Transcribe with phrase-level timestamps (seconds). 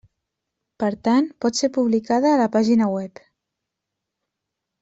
[0.83, 3.25] Per tant, pot ser publicada a la pàgina web.